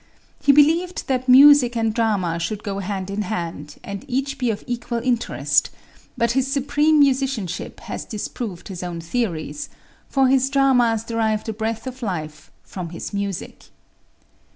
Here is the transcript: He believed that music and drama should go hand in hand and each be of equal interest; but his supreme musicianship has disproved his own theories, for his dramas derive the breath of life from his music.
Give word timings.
He 0.41 0.51
believed 0.51 1.07
that 1.09 1.29
music 1.29 1.77
and 1.77 1.93
drama 1.93 2.39
should 2.39 2.63
go 2.63 2.79
hand 2.79 3.11
in 3.11 3.21
hand 3.21 3.75
and 3.83 4.03
each 4.07 4.39
be 4.39 4.49
of 4.49 4.63
equal 4.65 4.97
interest; 4.97 5.69
but 6.17 6.31
his 6.31 6.51
supreme 6.51 6.97
musicianship 6.99 7.81
has 7.81 8.03
disproved 8.03 8.69
his 8.69 8.81
own 8.81 8.99
theories, 8.99 9.69
for 10.09 10.27
his 10.27 10.49
dramas 10.49 11.03
derive 11.03 11.43
the 11.43 11.53
breath 11.53 11.85
of 11.85 12.01
life 12.01 12.51
from 12.63 12.89
his 12.89 13.13
music. 13.13 13.67